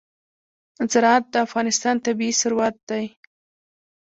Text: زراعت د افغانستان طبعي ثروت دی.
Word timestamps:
زراعت 0.91 1.25
د 1.33 1.35
افغانستان 1.47 1.95
طبعي 2.05 2.31
ثروت 2.41 2.75
دی. 2.89 3.05